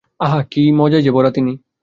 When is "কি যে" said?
0.51-0.71